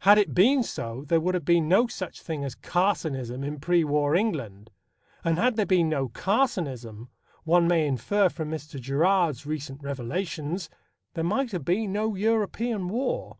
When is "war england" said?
3.84-4.70